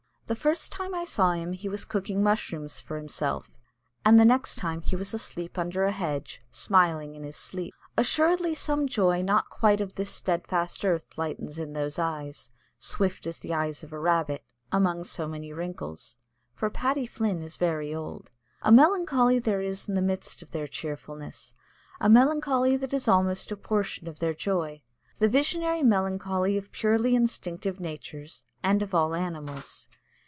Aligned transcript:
The 0.27 0.35
first 0.37 0.71
time 0.71 0.95
I 0.95 1.03
saw 1.03 1.33
him 1.33 1.51
he 1.51 1.67
was 1.67 1.83
cooking 1.83 2.23
mushrooms 2.23 2.79
for 2.79 2.95
himself; 2.95 3.57
the 4.05 4.11
next 4.13 4.55
time 4.55 4.79
he 4.79 4.95
was 4.95 5.13
asleep 5.13 5.57
under 5.57 5.83
a 5.83 5.91
hedge, 5.91 6.41
smiling 6.49 7.15
in 7.15 7.23
his 7.23 7.35
sleep. 7.35 7.73
Assuredly 7.97 8.55
some 8.55 8.87
joy 8.87 9.21
not 9.21 9.49
quite 9.49 9.81
of 9.81 9.95
this 9.95 10.09
steadfast 10.09 10.85
earth 10.85 11.05
lightens 11.17 11.59
in 11.59 11.73
those 11.73 11.99
eyes 11.99 12.49
swift 12.79 13.27
as 13.27 13.39
the 13.39 13.53
eyes 13.53 13.83
of 13.83 13.91
a 13.91 13.99
rabbit 13.99 14.45
among 14.71 15.03
so 15.03 15.27
many 15.27 15.51
wrinkles, 15.51 16.15
for 16.53 16.69
Paddy 16.69 17.05
Flynn 17.05 17.41
is 17.41 17.57
very 17.57 17.93
old. 17.93 18.31
A 18.61 18.71
melancholy 18.71 19.37
there 19.37 19.61
is 19.61 19.89
in 19.89 19.95
the 19.95 20.01
midst 20.01 20.41
of 20.41 20.51
their 20.51 20.65
cheerfulness 20.65 21.55
a 21.99 22.07
melancholy 22.07 22.77
that 22.77 22.93
is 22.93 23.09
almost 23.09 23.51
a 23.51 23.57
portion 23.57 24.07
of 24.07 24.19
their 24.19 24.33
joy, 24.33 24.81
the 25.19 25.27
visionary 25.27 25.83
melancholy 25.83 26.57
of 26.57 26.71
purely 26.71 27.15
instinctive 27.15 27.81
natures 27.81 28.45
and 28.63 28.81
of 28.81 28.95
all 28.95 29.13
animals. 29.13 29.89